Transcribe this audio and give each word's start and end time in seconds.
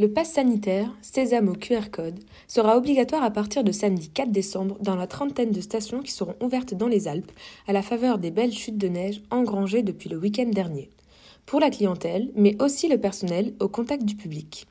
Le 0.00 0.10
pass 0.10 0.30
sanitaire, 0.32 0.90
sésame 1.02 1.50
au 1.50 1.52
QR 1.52 1.90
code, 1.92 2.18
sera 2.48 2.78
obligatoire 2.78 3.22
à 3.22 3.30
partir 3.30 3.62
de 3.62 3.70
samedi 3.70 4.08
4 4.08 4.32
décembre 4.32 4.78
dans 4.80 4.96
la 4.96 5.06
trentaine 5.06 5.50
de 5.50 5.60
stations 5.60 6.00
qui 6.00 6.10
seront 6.10 6.36
ouvertes 6.40 6.72
dans 6.72 6.88
les 6.88 7.06
Alpes 7.06 7.30
à 7.68 7.74
la 7.74 7.82
faveur 7.82 8.16
des 8.16 8.30
belles 8.30 8.54
chutes 8.54 8.78
de 8.78 8.88
neige 8.88 9.20
engrangées 9.30 9.82
depuis 9.82 10.08
le 10.08 10.16
week-end 10.16 10.48
dernier. 10.48 10.88
Pour 11.44 11.60
la 11.60 11.68
clientèle, 11.68 12.30
mais 12.34 12.56
aussi 12.62 12.88
le 12.88 12.96
personnel 12.96 13.52
au 13.60 13.68
contact 13.68 14.06
du 14.06 14.14
public. 14.14 14.66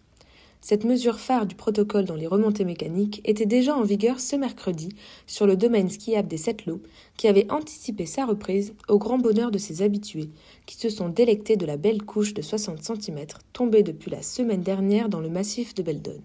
Cette 0.62 0.84
mesure 0.84 1.20
phare 1.20 1.46
du 1.46 1.56
protocole 1.56 2.04
dans 2.04 2.16
les 2.16 2.28
remontées 2.28 2.66
mécaniques 2.66 3.22
était 3.24 3.46
déjà 3.46 3.76
en 3.76 3.84
vigueur 3.84 4.20
ce 4.20 4.36
mercredi 4.36 4.90
sur 5.26 5.48
le 5.48 5.56
domaine 5.56 5.90
skiable 5.90 6.28
des 6.28 6.38
Sept 6.38 6.66
Lots, 6.66 6.82
qui 7.16 7.30
avait 7.30 7.50
anticipé 7.50 8.06
sa 8.06 8.26
reprise 8.26 8.74
au 8.90 8.98
grand 8.98 9.18
bonheur 9.18 9.52
de 9.52 9.58
ses 9.58 9.82
habitués, 9.82 10.30
qui 10.66 10.76
se 10.76 10.90
sont 10.90 11.08
délectés 11.08 11.56
de 11.56 11.66
la 11.66 11.78
belle 11.78 12.04
couche 12.04 12.34
de 12.34 12.42
60 12.42 12.84
cm 12.84 13.26
tombée 13.54 13.84
depuis 13.84 14.12
la 14.12 14.22
semaine 14.22 14.62
dernière 14.62 15.08
dans 15.08 15.22
le 15.22 15.30
massif 15.30 15.74
de 15.76 15.82
Beldon. 15.82 16.22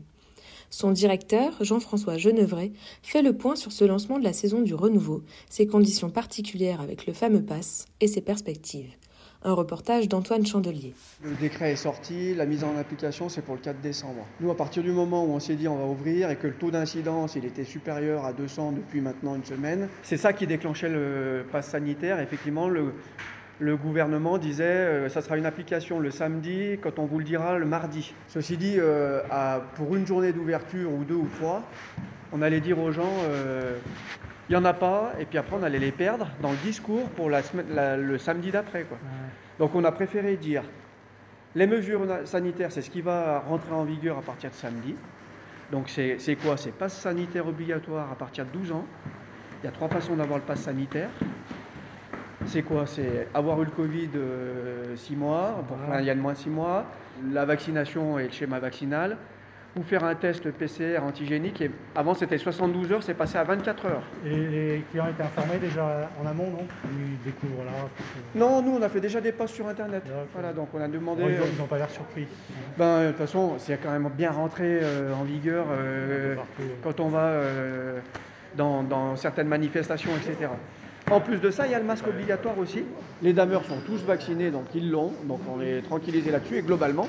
Son 0.69 0.91
directeur, 0.91 1.63
Jean-François 1.63 2.19
Genevray, 2.19 2.73
fait 3.03 3.23
le 3.23 3.37
point 3.37 3.55
sur 3.55 3.71
ce 3.71 3.85
lancement 3.85 4.19
de 4.19 4.25
la 4.25 4.33
saison 4.33 4.63
du 4.63 4.75
renouveau, 4.75 5.23
ses 5.49 5.69
conditions 5.69 6.11
particulières 6.11 6.81
avec 6.81 7.07
le 7.07 7.13
fameux 7.13 7.45
pass 7.45 7.87
et 8.01 8.09
ses 8.09 8.21
perspectives. 8.21 8.91
Un 9.47 9.53
reportage 9.53 10.09
d'Antoine 10.09 10.47
Chandelier. 10.47 10.95
Le 11.23 11.35
décret 11.35 11.73
est 11.73 11.77
sorti, 11.77 12.35
la 12.35 12.47
mise 12.47 12.65
en 12.65 12.79
application 12.79 13.29
c'est 13.29 13.43
pour 13.43 13.55
le 13.55 13.61
4 13.61 13.79
décembre. 13.83 14.27
Nous 14.41 14.51
à 14.51 14.57
partir 14.57 14.83
du 14.83 14.91
moment 14.91 15.23
où 15.27 15.33
on 15.33 15.39
s'est 15.39 15.55
dit 15.55 15.69
on 15.69 15.77
va 15.77 15.85
ouvrir 15.85 16.31
et 16.31 16.37
que 16.37 16.47
le 16.47 16.55
taux 16.55 16.71
d'incidence 16.71 17.37
il 17.37 17.45
était 17.45 17.65
supérieur 17.65 18.25
à 18.25 18.33
200 18.33 18.73
depuis 18.73 19.03
maintenant 19.03 19.35
une 19.35 19.45
semaine, 19.45 19.89
c'est 20.03 20.17
ça 20.17 20.33
qui 20.33 20.47
déclenchait 20.47 20.89
le 20.89 21.45
pass 21.53 21.69
sanitaire. 21.69 22.21
Effectivement 22.21 22.71
le, 22.71 22.95
gouvernement 23.77 24.39
disait 24.39 24.65
euh, 24.65 25.09
ça 25.11 25.21
sera 25.21 25.37
une 25.37 25.45
application 25.45 26.01
le 26.01 26.11
samedi 26.11 26.79
quand 26.81 26.99
on 26.99 27.05
vous 27.05 27.19
le 27.19 27.25
dira 27.25 27.59
le 27.59 27.67
mardi. 27.67 28.15
Ceci 28.29 28.57
dit, 28.57 28.77
euh, 28.79 29.21
pour 29.75 29.95
une 29.95 30.07
journée 30.07 30.33
d'ouverture 30.33 30.91
ou 30.91 31.05
deux 31.05 31.17
ou 31.17 31.29
trois, 31.37 31.63
on 32.33 32.41
allait 32.41 32.61
dire 32.61 32.79
aux 32.79 32.93
gens 32.93 33.13
euh, 33.29 33.77
il 34.49 34.53
n'y 34.53 34.57
en 34.61 34.65
a 34.65 34.75
pas, 34.75 35.15
et 35.19 35.25
puis 35.27 35.39
après 35.39 35.57
on 35.57 35.63
allait 35.63 35.79
les 35.79 35.93
perdre 35.93 36.31
dans 36.41 36.53
le 36.53 36.59
discours 36.59 37.15
pour 37.15 37.31
la 37.31 37.43
semaine, 37.43 37.69
la- 37.71 37.97
le 37.97 38.19
samedi 38.19 38.51
d'après. 38.51 38.85
quoi. 38.85 38.99
Donc 39.59 39.75
on 39.75 39.85
a 39.85 39.93
préféré 39.93 40.37
dire 40.37 40.65
les 41.55 41.67
mesures 41.67 42.05
sanitaires, 42.27 42.73
c'est 42.73 42.83
ce 42.83 42.91
qui 42.91 43.01
va 43.01 43.39
rentrer 43.41 43.73
en 43.73 43.85
vigueur 43.85 44.19
à 44.19 44.23
partir 44.23 44.51
de 44.51 44.55
samedi. 44.55 44.99
Donc 45.71 45.89
c'est 45.89 46.19
c'est 46.19 46.37
quoi? 46.37 46.57
C'est 46.57 46.73
passe 46.73 46.99
sanitaire 47.01 47.47
obligatoire 47.47 48.11
à 48.13 48.17
partir 48.19 48.45
de 48.45 48.51
12 48.51 48.71
ans. 48.73 48.87
Il 49.63 49.67
y 49.67 49.69
a 49.69 49.73
trois 49.73 49.89
façons 49.89 50.17
d'avoir 50.17 50.39
le 50.39 50.45
passe 50.45 50.61
sanitaire. 50.63 51.11
C'est 52.45 52.63
quoi? 52.63 52.87
C'est 52.87 53.31
avoir 53.33 53.63
eu 53.63 53.65
le 53.65 53.71
Covid 53.71 54.11
6 54.97 55.17
mois, 55.17 55.65
pour- 55.67 55.79
enfin, 55.79 56.01
il 56.01 56.07
y 56.07 56.11
a 56.11 56.15
de 56.15 56.21
moins 56.21 56.35
de 56.35 56.39
6 56.39 56.51
mois, 56.51 56.91
la 57.23 57.47
vaccination 57.47 58.19
et 58.19 58.25
le 58.25 58.31
schéma 58.33 58.59
vaccinal, 58.59 59.17
ou 59.77 59.83
faire 59.83 60.05
un 60.05 60.15
test 60.15 60.51
PCR 60.51 60.99
antigénique. 61.03 61.61
Et 61.61 61.71
avant 61.97 62.15
c'était 62.15 62.39
72 62.39 62.93
heures, 62.93 63.03
c'est 63.03 63.15
passé 63.15 63.39
à 63.39 63.45
24 63.45 63.87
heures. 63.87 64.03
Et 64.25 64.31
les 64.37 64.85
clients 64.91 65.07
étaient 65.09 65.23
informés 65.25 65.59
déjà 65.59 66.09
en 66.23 66.27
amont, 66.27 66.51
non? 66.51 66.67
Ils 66.85 67.25
découvrent 67.25 67.65
là. 67.65 67.73
que- 67.99 68.39
Non, 68.39 68.63
nous 68.63 68.73
on 68.79 68.83
a 68.83 68.89
fait 68.89 69.01
déjà 69.01 69.21
des 69.21 69.33
posts 69.33 69.55
sur 69.55 69.67
internet. 69.69 70.03
Voilà, 70.33 70.53
donc 70.53 70.69
on 70.75 70.81
a 70.81 70.89
demandé. 70.89 71.23
Bon, 71.23 71.29
ils 71.29 71.35
euh, 71.35 71.59
n'ont 71.59 71.67
pas 71.67 71.79
l'air 71.79 71.91
surpris. 71.91 72.27
Ben, 72.79 73.03
de 73.03 73.09
toute 73.09 73.19
façon, 73.19 73.55
c'est 73.59 73.77
quand 73.83 73.91
même 73.91 74.09
bien 74.17 74.31
rentré 74.31 74.79
euh, 74.83 75.13
en 75.15 75.25
vigueur 75.25 75.67
euh, 75.73 76.37
Partout. 76.37 76.63
quand 76.83 77.01
on 77.01 77.09
va 77.09 77.25
euh, 77.25 77.99
dans, 78.57 78.83
dans 78.85 79.17
certaines 79.17 79.49
manifestations, 79.49 80.11
etc. 80.17 80.51
En 81.11 81.21
plus 81.21 81.39
de 81.39 81.51
ça, 81.51 81.67
il 81.67 81.73
y 81.73 81.75
a 81.75 81.79
le 81.79 81.85
masque 81.85 82.07
obligatoire 82.07 82.57
aussi. 82.59 82.85
Les 83.23 83.33
dameurs 83.33 83.65
sont 83.65 83.79
tous 83.85 84.03
vaccinés, 84.05 84.51
donc 84.51 84.65
ils 84.75 84.91
l'ont. 84.91 85.13
Donc 85.25 85.41
on 85.55 85.61
est 85.61 85.83
tranquillisé 85.83 86.31
là-dessus. 86.31 86.57
Et 86.59 86.63
globalement, 86.63 87.07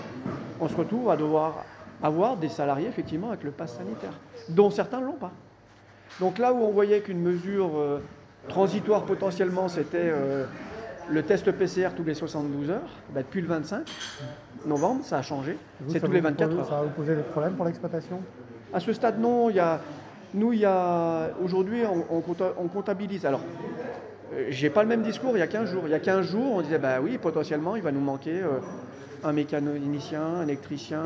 on 0.60 0.68
se 0.68 0.76
retrouve 0.76 1.10
à 1.12 1.16
devoir 1.16 1.64
avoir 2.04 2.38
des 2.38 2.50
salariés, 2.50 2.88
effectivement, 2.88 3.30
avec 3.30 3.44
le 3.44 3.52
pass 3.52 3.74
sanitaire, 3.74 4.14
dont 4.50 4.70
certains 4.70 5.00
ne 5.00 5.06
l'ont 5.06 5.14
pas. 5.14 5.32
Donc 6.20 6.38
là 6.38 6.54
où 6.54 6.58
on 6.58 6.72
voyait 6.72 7.02
qu'une 7.02 7.22
mesure 7.22 7.72
euh, 7.78 8.00
transitoire 8.48 9.04
potentiellement, 9.04 9.68
c'était 9.68 9.98
euh, 10.02 10.46
le 11.10 11.24
test 11.24 11.52
PCR 11.52 11.90
tous 11.96 12.04
les 12.04 12.14
72 12.14 12.70
heures, 12.70 12.80
bah, 13.14 13.22
depuis 13.22 13.42
le 13.42 13.48
25 13.48 13.82
novembre, 14.66 15.04
ça 15.04 15.18
a 15.18 15.22
changé. 15.22 15.58
C'est 15.90 16.00
tous 16.00 16.12
les 16.12 16.22
24 16.22 16.50
pose- 16.50 16.60
heures. 16.60 16.66
Ça 16.70 16.76
va 16.76 16.82
vous 16.84 16.90
poser 16.90 17.16
des 17.16 17.22
problèmes 17.22 17.54
pour 17.54 17.66
l'exploitation? 17.66 18.22
À 18.74 18.80
ce 18.80 18.94
stade, 18.94 19.20
non. 19.20 19.50
Il 19.50 19.56
y 19.56 19.60
a, 19.60 19.80
nous, 20.34 20.54
il 20.54 20.60
y 20.60 20.66
a 20.66 21.30
aujourd'hui, 21.44 21.84
on, 21.86 22.16
on 22.16 22.20
compta- 22.22 22.54
on 22.58 22.68
comptabilise. 22.68 23.26
Alors, 23.26 23.42
euh, 24.34 24.46
j'ai 24.50 24.70
pas 24.70 24.84
le 24.84 24.90
même 24.90 25.02
discours 25.02 25.36
il 25.36 25.40
y 25.40 25.44
a 25.44 25.48
15 25.48 25.70
jours. 25.70 25.84
Il 25.86 25.92
y 25.92 25.94
a 25.94 26.00
15 26.00 26.26
jours, 26.26 26.54
on 26.56 26.62
disait, 26.62 26.80
bah 26.80 27.00
oui, 27.02 27.18
potentiellement, 27.18 27.76
il 27.76 27.82
va 27.84 27.92
nous 27.92 28.00
manquer 28.02 28.42
euh, 28.42 28.60
un 29.24 29.32
mécanicien, 29.34 30.22
un 30.24 30.44
électricien, 30.44 31.04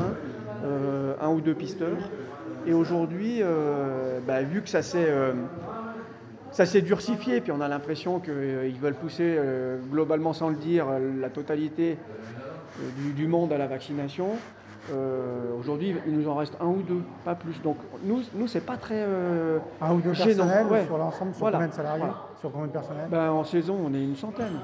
euh, 0.64 1.14
un 1.22 1.30
ou 1.30 1.42
deux 1.42 1.54
pisteurs. 1.54 1.98
Et 2.68 2.74
aujourd'hui, 2.74 3.40
euh, 3.42 4.20
bah, 4.28 4.42
vu 4.44 4.62
que 4.62 4.70
ça 4.70 4.82
s'est 4.82 5.06
euh, 5.08 5.34
ça 6.52 6.66
s'est 6.66 6.82
durcifié, 6.82 7.42
puis 7.42 7.52
on 7.52 7.62
a 7.62 7.68
l'impression 7.68 8.20
qu'ils 8.20 8.80
veulent 8.82 8.96
pousser 8.96 9.36
euh, 9.38 9.78
globalement, 9.92 10.34
sans 10.34 10.50
le 10.50 10.56
dire, 10.56 10.88
euh, 10.90 11.00
la 11.22 11.30
totalité 11.30 11.98
euh, 12.80 12.90
du, 12.98 13.14
du 13.14 13.28
monde 13.28 13.54
à 13.54 13.58
la 13.58 13.68
vaccination. 13.68 14.30
Euh, 14.92 15.54
Aujourd'hui, 15.60 15.96
il 16.08 16.18
nous 16.18 16.28
en 16.28 16.36
reste 16.36 16.56
un 16.60 16.66
ou 16.66 16.82
deux, 16.82 17.02
pas 17.24 17.36
plus. 17.36 17.62
Donc, 17.62 17.78
nous, 18.04 18.22
nous 18.34 18.48
c'est 18.48 18.62
pas 18.66 18.78
très. 18.78 18.96
euh, 18.98 19.60
Un 19.82 19.94
ou 19.94 20.02
deux 20.02 20.14
Gênant, 20.14 20.46
personnels 20.48 20.68
ouais. 20.72 20.86
sur 20.86 20.98
l'ensemble, 20.98 21.32
sur 21.34 21.40
Voilà, 21.42 21.58
combien 21.58 21.70
de 21.70 21.74
salariés. 21.76 22.04
Sur 22.42 22.52
combien 22.52 22.68
de 22.68 22.72
personnels? 22.72 23.08
Ben, 23.12 23.30
en 23.32 23.44
saison, 23.44 23.78
on 23.86 23.94
est 23.94 24.02
une 24.04 24.16
centaine. 24.16 24.60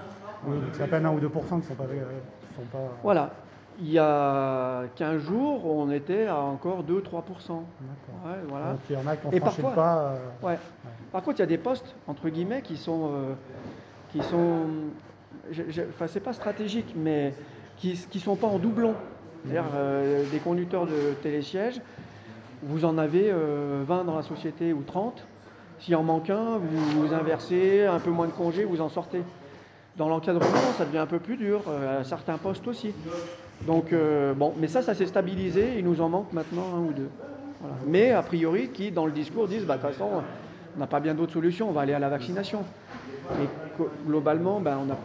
Oui, 0.47 0.56
C'est 0.73 0.83
à 0.83 0.88
peine 0.88 1.06
1 1.06 1.11
ou 1.11 1.19
2% 1.19 1.22
qui 1.22 1.56
ne 1.56 1.61
sont 1.61 1.75
pas. 1.75 1.83
qui 1.85 2.56
sont 2.56 2.61
pas... 2.72 2.78
Voilà. 3.03 3.31
Il 3.79 3.91
y 3.91 4.00
a 4.00 4.83
15 4.95 5.22
jours, 5.22 5.66
on 5.66 5.91
était 5.91 6.28
à 6.28 6.38
encore 6.39 6.83
2-3%. 6.83 6.85
D'accord. 6.88 7.59
Ouais, 8.25 8.31
voilà. 8.47 8.72
Donc 8.72 8.79
il 8.89 8.95
y 8.95 9.00
en 9.00 9.05
a 9.07 9.16
qui 9.17 9.39
parfois- 9.39 9.72
pas. 9.73 9.97
euh, 10.44 10.47
Ouais. 10.47 10.57
Par 11.11 11.22
contre, 11.23 11.38
il 11.38 11.41
y 11.41 11.44
a 11.44 11.47
des 11.47 11.57
postes, 11.57 11.94
entre 12.07 12.29
guillemets, 12.29 12.61
qui 12.61 12.78
sont. 12.78 13.09
euh, 13.13 13.34
qui 14.11 14.22
sont 14.23 14.61
enfin, 15.89 16.07
c'est 16.07 16.22
pas 16.22 16.31
stratégique, 16.34 16.94
mais 16.95 17.34
qui 17.78 18.00
ne 18.13 18.19
sont 18.19 18.38
pas 18.38 18.47
en 18.47 18.59
doublon. 18.59 18.94
C'est-à-dire 19.44 19.66
euh, 19.75 20.23
des 20.31 20.39
conducteurs 20.39 20.85
de 20.85 21.13
télésièges, 21.22 21.81
vous 22.63 22.85
en 22.85 22.97
avez 22.97 23.29
euh, 23.29 23.84
20 23.85 24.05
dans 24.05 24.16
la 24.16 24.23
société 24.23 24.72
ou 24.73 24.81
30. 24.84 25.25
S'il 25.79 25.95
en 25.97 26.03
manque 26.03 26.29
un, 26.29 26.57
vous, 26.57 27.01
vous 27.01 27.13
inversez, 27.13 27.85
un 27.85 28.00
peu 28.00 28.09
moins 28.09 28.28
de 28.28 28.31
congés, 28.31 28.63
vous 28.63 28.79
en 28.81 28.88
sortez. 28.89 29.22
Dans 29.95 30.09
l'encadrement, 30.09 30.73
ça 30.78 30.85
devient 30.85 30.97
un 30.97 31.07
peu 31.07 31.19
plus 31.19 31.38
dur, 31.38 31.63
euh, 31.67 32.01
à 32.01 32.03
certains 32.03 32.38
postes 32.38 32.67
aussi. 32.67 32.95
Donc, 33.61 33.94
euh, 33.94 34.33
bon, 34.33 34.56
mais 34.57 34.67
ça, 34.67 34.81
ça 34.81 34.94
s'est 34.94 35.06
stabilisé, 35.06 35.78
il 35.78 35.85
nous 35.85 36.01
en 36.01 36.09
manque 36.09 36.33
maintenant 36.33 36.73
un 36.75 36.81
ou 36.81 36.94
deux. 36.94 37.11
Mais 37.85 38.11
a 38.11 38.22
priori, 38.23 38.72
qui 38.72 38.91
dans 38.91 39.05
le 39.05 39.11
discours 39.13 39.47
disent, 39.47 39.66
bah, 39.66 39.78
de 39.78 39.81
toute 39.81 39.91
façon, 39.91 40.25
on 40.75 40.79
n'a 40.79 40.88
pas 40.88 41.00
bien 41.00 41.16
d'autres 41.16 41.34
solutions, 41.34 41.69
on 41.69 41.73
va 41.73 41.81
aller 41.81 41.94
à 41.94 42.00
la 42.00 42.09
vaccination. 42.09 42.66
Co- 43.73 43.91
globalement, 44.05 44.61
ben, 44.61 44.78
on 44.78 44.89
a, 44.91 45.00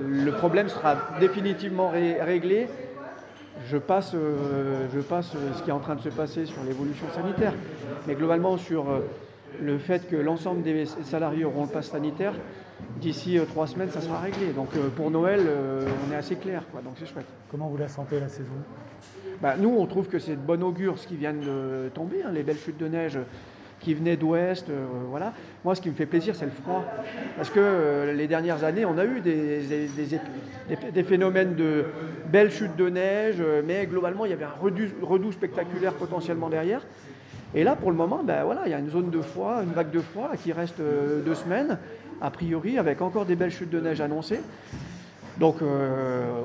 le 0.00 0.32
problème 0.32 0.68
sera 0.68 0.96
définitivement 1.18 1.88
ré- 1.90 2.20
réglé. 2.22 2.70
Je 3.56 3.78
passe, 3.78 4.12
euh, 4.14 4.88
je 4.88 5.00
passe 5.00 5.32
ce 5.32 5.62
qui 5.62 5.70
est 5.70 5.72
en 5.72 5.80
train 5.80 5.96
de 5.96 6.00
se 6.00 6.08
passer 6.08 6.46
sur 6.46 6.64
l'évolution 6.64 7.08
sanitaire. 7.10 7.58
Mais 8.06 8.14
globalement, 8.16 8.56
sur 8.56 8.90
le 9.62 9.78
fait 9.78 10.08
que 10.08 10.16
l'ensemble 10.16 10.62
des 10.62 10.86
salariés 10.86 11.44
auront 11.44 11.62
le 11.64 11.68
pass 11.70 11.88
sanitaire, 11.90 12.34
d'ici 13.00 13.38
euh, 13.38 13.44
trois 13.44 13.66
semaines, 13.66 13.90
ça 13.90 14.00
sera 14.00 14.20
réglé. 14.20 14.52
Donc 14.52 14.68
euh, 14.76 14.88
pour 14.88 15.10
Noël, 15.10 15.40
euh, 15.46 15.86
on 16.08 16.12
est 16.12 16.16
assez 16.16 16.36
clair. 16.36 16.62
Quoi, 16.70 16.80
donc 16.82 16.94
c'est 16.98 17.06
chouette. 17.06 17.26
Comment 17.50 17.68
vous 17.68 17.76
la 17.76 17.88
sentez 17.88 18.20
la 18.20 18.28
saison? 18.28 18.50
Bah, 19.40 19.56
nous, 19.58 19.74
on 19.78 19.86
trouve 19.86 20.08
que 20.08 20.18
c'est 20.18 20.36
de 20.36 20.40
bon 20.40 20.62
augure 20.62 20.98
ce 20.98 21.06
qui 21.06 21.16
vient 21.16 21.32
de 21.32 21.90
tomber, 21.92 22.22
hein, 22.24 22.30
les 22.32 22.42
belles 22.42 22.58
chutes 22.58 22.78
de 22.78 22.88
neige 22.88 23.18
qui 23.80 23.92
venaient 23.92 24.16
d'ouest. 24.16 24.68
voilà. 25.10 25.34
Moi, 25.64 25.74
ce 25.74 25.82
qui 25.82 25.90
me 25.90 25.94
fait 25.94 26.06
plaisir, 26.06 26.34
c'est 26.34 26.46
le 26.46 26.50
froid. 26.52 26.84
Parce 27.36 27.50
que 27.50 28.12
les 28.16 28.26
dernières 28.26 28.64
années, 28.64 28.84
on 28.86 28.96
a 28.96 29.04
eu 29.04 29.20
des, 29.20 29.58
des- 29.66 29.88
des- 29.88 30.06
des- 30.06 30.90
des 30.92 31.02
phénomènes 31.02 31.54
de 31.54 31.84
belles 32.32 32.50
chutes 32.50 32.76
de 32.76 32.88
neige, 32.88 33.42
mais 33.66 33.84
globalement, 33.86 34.24
il 34.24 34.30
y 34.30 34.32
avait 34.32 34.44
un 34.44 34.54
redout, 34.58 34.88
redout 35.02 35.32
spectaculaire 35.32 35.92
potentiellement 35.94 36.48
derrière. 36.48 36.80
Et 37.54 37.62
là, 37.62 37.76
pour 37.76 37.90
le 37.90 37.96
moment, 37.96 38.22
ben 38.24 38.42
voilà, 38.44 38.62
il 38.66 38.70
y 38.70 38.74
a 38.74 38.78
une 38.78 38.90
zone 38.90 39.10
de 39.10 39.20
froid, 39.20 39.62
une 39.62 39.72
vague 39.72 39.90
de 39.90 40.00
froid 40.00 40.30
qui 40.42 40.52
reste 40.52 40.80
euh, 40.80 41.22
deux 41.22 41.34
semaines. 41.34 41.78
a 42.20 42.30
priori, 42.30 42.78
avec 42.78 43.00
encore 43.00 43.26
des 43.26 43.36
belles 43.36 43.50
chutes 43.50 43.70
de 43.70 43.80
neige 43.80 44.00
annoncées. 44.00 44.40
Donc, 45.38 45.62
euh, 45.62 46.42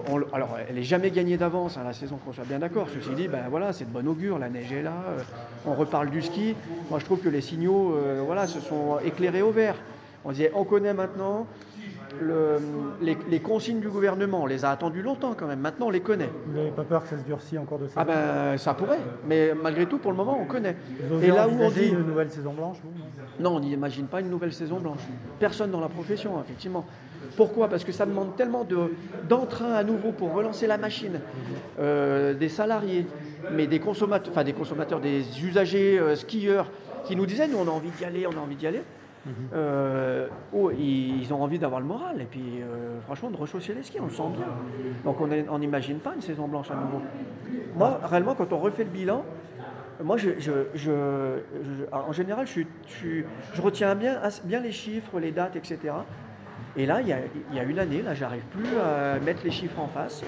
elle 0.67 0.75
n'est 0.75 0.83
jamais 0.83 1.11
gagnée 1.11 1.37
d'avance, 1.37 1.77
hein, 1.77 1.83
la 1.83 1.93
saison, 1.93 2.17
qu'on 2.17 2.33
soit 2.33 2.45
bien 2.45 2.59
d'accord. 2.59 2.87
Ceci 2.93 3.09
dit, 3.15 3.27
ben 3.27 3.43
voilà, 3.49 3.71
c'est 3.71 3.85
de 3.85 3.91
bon 3.91 4.07
augure, 4.07 4.39
la 4.39 4.49
neige 4.49 4.71
est 4.71 4.81
là, 4.81 4.93
euh, 5.07 5.21
on 5.65 5.73
reparle 5.73 6.09
du 6.09 6.21
ski. 6.21 6.55
Moi, 6.89 6.99
je 6.99 7.05
trouve 7.05 7.19
que 7.19 7.29
les 7.29 7.41
signaux, 7.41 7.95
voilà, 8.25 8.47
se 8.47 8.59
sont 8.59 8.97
éclairés 9.03 9.43
au 9.43 9.51
vert. 9.51 9.75
On 10.25 10.31
disait, 10.31 10.51
on 10.53 10.63
connaît 10.63 10.93
maintenant 10.93 11.45
le- 12.21 12.57
les, 13.01 13.17
les 13.29 13.39
consignes 13.39 13.79
du 13.79 13.89
gouvernement. 13.89 14.43
On 14.43 14.45
les 14.45 14.65
a 14.65 14.71
attendues 14.71 15.01
longtemps 15.01 15.33
quand 15.37 15.47
même. 15.47 15.59
Maintenant, 15.59 15.87
on 15.87 15.91
les 15.91 16.01
connaît. 16.01 16.29
Vous 16.45 16.57
n'avez 16.57 16.71
pas 16.71 16.83
peur 16.83 17.03
que 17.03 17.09
ça 17.09 17.17
se 17.17 17.23
durcisse 17.23 17.57
encore 17.59 17.79
de 17.79 17.87
ça 17.87 17.93
Ah 17.97 18.05
ben, 18.05 18.57
ça 18.57 18.73
pourrait, 18.73 18.99
mais 19.27 19.53
malgré 19.61 19.85
tout, 19.85 19.97
pour 19.97 20.11
le 20.11 20.17
moment, 20.17 20.37
on 20.41 20.45
connaît. 20.45 20.75
Vous 21.09 21.23
Et 21.23 21.27
là 21.27 21.47
où 21.47 21.51
on 21.61 21.69
dit, 21.69 21.87
une 21.89 22.05
nouvelle 22.05 22.29
saison 22.31 22.53
blanche, 22.53 22.77
vous 22.83 22.91
non, 23.41 23.55
on 23.55 23.59
n'imagine 23.61 24.07
pas 24.07 24.19
une 24.19 24.29
nouvelle 24.29 24.51
saison 24.51 24.79
blanche. 24.79 24.99
Personne 25.39 25.71
dans 25.71 25.79
la 25.79 25.87
profession, 25.87 26.41
effectivement. 26.41 26.85
Pourquoi? 27.37 27.69
Parce 27.69 27.85
que 27.85 27.91
ça 27.93 28.05
demande 28.05 28.35
tellement 28.35 28.65
de- 28.65 28.91
d'entrain 29.29 29.71
à 29.73 29.83
nouveau 29.83 30.11
pour 30.11 30.33
relancer 30.33 30.67
la 30.67 30.77
machine, 30.77 31.21
euh, 31.79 32.33
des 32.33 32.49
salariés, 32.49 33.05
mais 33.53 33.67
des 33.67 33.79
consommateurs, 33.79 34.31
enfin 34.33 34.43
des 34.43 34.51
consommateurs, 34.53 34.99
des 34.99 35.23
usagers, 35.43 35.97
euh, 35.99 36.15
skieurs, 36.15 36.69
qui 37.05 37.15
nous 37.15 37.25
disaient, 37.25 37.47
nous 37.47 37.57
on 37.59 37.67
a 37.67 37.71
envie 37.71 37.91
d'y 37.91 38.03
aller, 38.03 38.27
on 38.27 38.31
a 38.37 38.41
envie 38.41 38.55
d'y 38.57 38.67
aller. 38.67 38.81
Euh, 39.53 40.27
oh, 40.53 40.71
ils 40.71 41.33
ont 41.33 41.41
envie 41.41 41.59
d'avoir 41.59 41.81
le 41.81 41.87
moral 41.87 42.21
et 42.21 42.25
puis 42.25 42.61
euh, 42.61 42.99
franchement 43.01 43.29
de 43.29 43.37
rechausser 43.37 43.73
les 43.73 43.83
skis, 43.83 43.99
on 43.99 44.05
le 44.05 44.11
sent 44.11 44.29
bien. 44.35 44.47
Donc 45.03 45.17
on 45.21 45.59
n'imagine 45.59 45.99
pas 45.99 46.13
une 46.15 46.21
saison 46.21 46.47
blanche 46.47 46.71
à 46.71 46.75
nouveau. 46.75 47.01
Moi, 47.75 47.99
réellement, 48.03 48.35
quand 48.35 48.51
on 48.53 48.59
refait 48.59 48.83
le 48.83 48.89
bilan, 48.89 49.23
moi, 50.03 50.15
je, 50.17 50.29
en 51.91 52.11
général, 52.13 52.47
je, 52.47 53.23
retiens 53.61 53.95
bien 53.95 54.59
les 54.61 54.71
chiffres, 54.71 55.19
les 55.19 55.31
dates, 55.31 55.55
etc. 55.55 55.93
Et 56.77 56.85
là, 56.85 57.01
il 57.01 57.07
y 57.07 57.13
a, 57.13 57.17
il 57.51 57.57
y 57.57 57.59
a 57.59 57.63
une 57.63 57.79
année, 57.79 58.01
là, 58.01 58.13
j'arrive 58.13 58.43
plus 58.51 58.77
à 58.77 59.19
mettre 59.19 59.43
les 59.43 59.51
chiffres 59.51 59.79
en 59.79 59.87
face. 59.87 60.23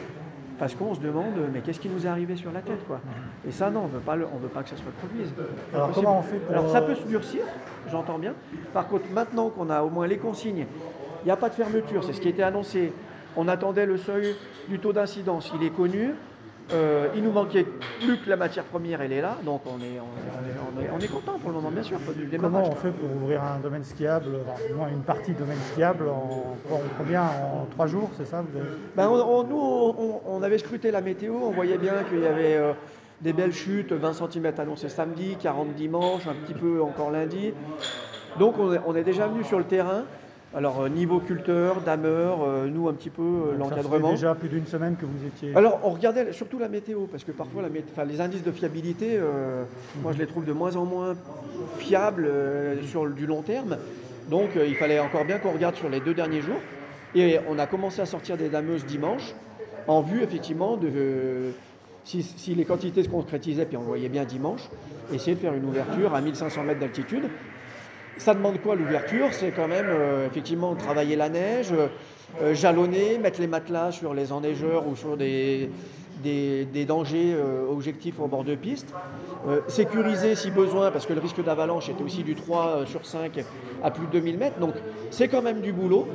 Parce 0.61 0.75
qu'on 0.75 0.93
se 0.93 0.99
demande, 0.99 1.33
mais 1.51 1.61
qu'est-ce 1.61 1.79
qui 1.79 1.89
nous 1.89 2.05
est 2.05 2.07
arrivé 2.07 2.35
sur 2.35 2.51
la 2.51 2.61
tête, 2.61 2.85
quoi 2.85 3.01
Et 3.47 3.51
ça, 3.51 3.71
non, 3.71 3.81
on 3.85 3.87
veut 3.87 3.99
pas, 3.99 4.15
le- 4.15 4.27
on 4.31 4.37
veut 4.37 4.47
pas 4.47 4.61
que 4.61 4.69
ça 4.69 4.77
se 4.77 4.83
reproduise. 4.83 5.33
Alors, 5.73 5.89
comment 5.91 6.19
on 6.19 6.21
fait 6.21 6.37
pour, 6.37 6.51
Alors, 6.53 6.69
ça 6.69 6.83
peut 6.83 6.91
euh, 6.91 6.95
se 6.95 7.07
durcir, 7.07 7.41
j'entends 7.89 8.19
bien. 8.19 8.35
Par 8.71 8.87
contre, 8.87 9.09
maintenant 9.11 9.49
qu'on 9.49 9.71
a 9.71 9.81
au 9.81 9.89
moins 9.89 10.05
les 10.05 10.19
consignes, 10.19 10.67
il 11.23 11.25
n'y 11.25 11.31
a 11.31 11.35
pas 11.35 11.49
de 11.49 11.55
fermeture, 11.55 12.03
c'est 12.03 12.13
ce 12.13 12.21
qui 12.21 12.29
était 12.29 12.43
annoncé. 12.43 12.93
On 13.35 13.47
attendait 13.47 13.87
le 13.87 13.97
seuil 13.97 14.35
du 14.69 14.77
taux 14.77 14.93
d'incidence, 14.93 15.51
il 15.59 15.65
est 15.65 15.71
connu. 15.71 16.13
Euh, 16.73 17.07
il 17.15 17.23
nous 17.23 17.31
manquait 17.31 17.65
plus 17.99 18.17
que 18.17 18.29
la 18.29 18.37
matière 18.37 18.63
première, 18.63 19.01
elle 19.01 19.11
est 19.11 19.21
là, 19.21 19.37
donc 19.43 19.61
on 19.65 19.77
est, 19.79 19.99
on 19.99 20.05
est, 20.05 20.53
on 20.77 20.81
est- 20.81 20.89
on 20.95 20.99
est 20.99 21.07
content 21.09 21.37
pour 21.37 21.49
le 21.49 21.55
moment, 21.55 21.69
bien 21.69 21.83
sûr. 21.83 21.97
du. 22.15 22.37
Comment 22.37 22.63
on 22.63 22.75
fait 22.75 22.91
pour 22.91 23.09
ouvrir 23.21 23.43
un 23.43 23.59
domaine 23.59 23.83
skiable, 23.83 24.27
enfin, 24.47 24.61
moins 24.75 24.87
une 24.87 25.01
partie 25.01 25.33
de 25.33 25.39
domaine 25.39 25.57
skiable, 25.71 26.07
en, 26.07 26.55
en 26.73 26.79
combien 26.97 27.23
En 27.23 27.65
trois 27.71 27.87
jours, 27.87 28.09
c'est 28.17 28.25
ça 28.25 28.41
vous 28.41 28.57
avez- 28.57 28.69
Ben, 28.95 29.09
on- 29.09 29.43
nous, 29.43 30.21
on, 30.27 30.41
avait 30.43 30.57
scruté 30.59 30.91
la 30.91 31.01
météo, 31.01 31.33
on 31.43 31.51
voyait 31.51 31.77
bien 31.77 32.03
qu'il 32.09 32.19
y 32.19 32.25
avait 32.27 32.55
euh, 32.55 32.71
des 33.19 33.33
belles 33.33 33.53
chutes, 33.53 33.91
20 33.91 34.13
cm 34.13 34.53
annoncés 34.57 34.87
samedi, 34.89 35.35
40 35.41 35.73
dimanche, 35.75 36.25
un 36.25 36.33
petit 36.35 36.53
peu 36.53 36.81
encore 36.81 37.11
lundi. 37.11 37.53
Donc 38.39 38.57
on 38.57 38.73
est, 38.73 38.79
on 38.85 38.95
est 38.95 39.03
déjà 39.03 39.27
venu 39.27 39.43
sur 39.43 39.57
le 39.57 39.65
terrain. 39.65 40.03
Alors 40.53 40.81
euh, 40.81 40.89
niveau 40.89 41.19
culteur, 41.19 41.79
dameur, 41.81 42.39
euh, 42.43 42.67
nous 42.67 42.89
un 42.89 42.93
petit 42.93 43.09
peu 43.09 43.21
euh, 43.21 43.51
Ça 43.53 43.57
l'encadrement. 43.57 44.07
fait 44.09 44.15
déjà 44.15 44.35
plus 44.35 44.49
d'une 44.49 44.65
semaine 44.65 44.97
que 44.97 45.05
vous 45.05 45.25
étiez. 45.25 45.55
Alors 45.55 45.79
on 45.83 45.91
regardait 45.91 46.33
surtout 46.33 46.59
la 46.59 46.67
météo, 46.67 47.05
parce 47.09 47.23
que 47.23 47.31
parfois 47.31 47.61
la 47.61 48.03
les 48.05 48.21
indices 48.21 48.43
de 48.43 48.51
fiabilité, 48.51 49.11
euh, 49.13 49.63
moi 50.01 50.11
je 50.11 50.17
les 50.17 50.27
trouve 50.27 50.43
de 50.43 50.51
moins 50.51 50.75
en 50.75 50.83
moins 50.83 51.15
fiables 51.77 52.29
sur 52.83 53.09
du 53.09 53.25
long 53.27 53.41
terme. 53.41 53.77
Donc 54.29 54.49
il 54.55 54.75
fallait 54.75 54.99
encore 54.99 55.23
bien 55.23 55.39
qu'on 55.39 55.51
regarde 55.51 55.75
sur 55.75 55.89
les 55.89 56.01
deux 56.01 56.13
derniers 56.13 56.41
jours. 56.41 56.59
Et 57.15 57.39
on 57.49 57.57
a 57.57 57.65
commencé 57.67 58.01
à 58.01 58.05
sortir 58.05 58.37
des 58.37 58.49
dameuses 58.49 58.85
dimanche, 58.85 59.33
en 59.87 60.01
vue 60.01 60.21
effectivement 60.21 60.77
de... 60.77 61.51
si, 62.05 62.23
si 62.23 62.55
les 62.55 62.63
quantités 62.63 63.03
se 63.03 63.09
concrétisaient, 63.09 63.65
puis 63.65 63.75
on 63.75 63.81
le 63.81 63.87
voyait 63.87 64.07
bien 64.09 64.23
dimanche, 64.23 64.61
essayer 65.13 65.35
de 65.35 65.41
faire 65.41 65.53
une 65.53 65.65
ouverture 65.65 66.13
à 66.13 66.21
1500 66.21 66.63
mètres 66.63 66.79
d'altitude. 66.79 67.23
Ça 68.17 68.33
demande 68.33 68.61
quoi 68.61 68.75
l'ouverture? 68.75 69.33
C'est 69.33 69.51
quand 69.51 69.67
même 69.67 69.87
euh, 69.89 70.27
effectivement 70.27 70.75
travailler 70.75 71.15
la 71.15 71.29
neige, 71.29 71.71
euh, 71.71 71.87
euh, 72.41 72.53
jalonner, 72.53 73.17
mettre 73.17 73.39
les 73.39 73.47
matelas 73.47 73.91
sur 73.91 74.13
les 74.13 74.31
enneigeurs 74.31 74.87
ou 74.87 74.95
sur 74.95 75.17
des, 75.17 75.69
des, 76.23 76.85
dangers 76.85 77.35
objectifs 77.69 78.19
au 78.19 78.27
bord 78.27 78.43
de 78.43 78.55
piste. 78.55 78.93
Sécuriser 79.67 80.35
si 80.35 80.51
besoin, 80.51 80.91
parce 80.91 81.05
que 81.05 81.13
le 81.13 81.19
risque 81.19 81.43
d'avalanche 81.43 81.89
était 81.89 82.03
aussi 82.03 82.23
du 82.23 82.35
3 82.35 82.67
euh, 82.67 82.85
sur 82.85 83.05
5 83.05 83.43
à 83.83 83.91
plus 83.91 84.05
de 84.05 84.11
2000 84.11 84.37
mètres. 84.37 84.59
Donc 84.59 84.75
c'est 85.09 85.27
quand 85.27 85.41
même 85.41 85.61
du 85.61 85.73
boulot. 85.73 86.07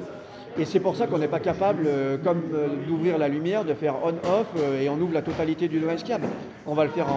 Et 0.58 0.64
c'est 0.64 0.80
pour 0.80 0.96
ça 0.96 1.06
qu'on 1.06 1.18
n'est 1.18 1.28
pas 1.28 1.40
capable, 1.40 1.86
comme 2.24 2.40
d'ouvrir 2.88 3.18
la 3.18 3.28
lumière, 3.28 3.66
de 3.66 3.74
faire 3.74 3.96
on-off 4.02 4.46
et 4.80 4.88
on 4.88 4.98
ouvre 4.98 5.12
la 5.12 5.20
totalité 5.20 5.68
du 5.68 5.80
domaine 5.80 5.98
skiable. 5.98 6.26
On 6.66 6.72
va 6.72 6.84
le 6.84 6.90
faire, 6.90 7.08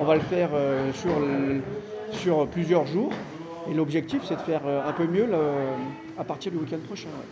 on 0.00 0.04
va 0.04 0.16
le 0.16 0.20
faire 0.22 0.50
sur, 0.92 1.12
sur 2.10 2.48
plusieurs 2.48 2.84
jours. 2.84 3.12
Et 3.70 3.74
l'objectif, 3.74 4.22
c'est 4.28 4.36
de 4.36 4.40
faire 4.42 4.62
euh, 4.66 4.86
un 4.88 4.92
peu 4.92 5.06
mieux 5.06 5.26
le- 5.26 5.34
euh, 5.34 5.76
à 6.18 6.24
partir 6.24 6.52
du 6.52 6.58
week-end 6.58 6.78
prochain. 6.86 7.08
ouais. 7.08 7.26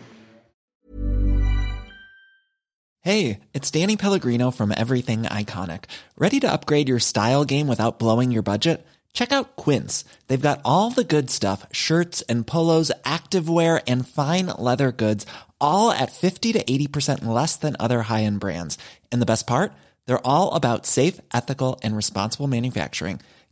Hey, 3.03 3.41
it's 3.53 3.71
Danny 3.71 3.97
Pellegrino 3.97 4.51
from 4.51 4.73
Everything 4.73 5.25
Iconic. 5.25 5.85
Ready 6.17 6.41
to 6.41 6.51
upgrade 6.51 6.89
your 6.89 6.99
style 7.01 7.45
game 7.45 7.69
without 7.69 7.99
blowing 7.99 8.33
your 8.33 8.43
budget? 8.43 8.85
Check 9.13 9.31
out 9.31 9.57
Quince. 9.57 10.05
They've 10.27 10.41
got 10.41 10.61
all 10.65 10.91
the 10.91 11.05
good 11.05 11.31
stuff 11.31 11.67
shirts 11.71 12.23
and 12.31 12.47
polos, 12.47 12.91
activewear, 13.05 13.83
and 13.87 14.09
fine 14.09 14.47
leather 14.59 14.91
goods, 14.91 15.27
all 15.61 15.91
at 15.93 16.13
50 16.13 16.55
to 16.55 16.65
80% 16.65 17.25
less 17.27 17.57
than 17.57 17.77
other 17.79 18.03
high 18.03 18.25
end 18.25 18.41
brands. 18.41 18.79
And 19.13 19.21
the 19.21 19.27
best 19.27 19.47
part? 19.47 19.73
They're 20.07 20.27
all 20.27 20.53
about 20.55 20.87
safe, 20.87 21.21
ethical, 21.33 21.79
and 21.83 21.95
responsible 21.97 22.49
manufacturing. 22.49 23.21